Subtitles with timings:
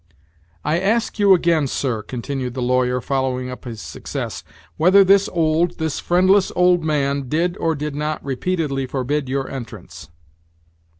[0.65, 4.43] "I ask you again, sir," continued the lawyer, following up his success,
[4.75, 10.09] "whether this old, this friendless old man, did or did not repeatedly forbid your entrance?"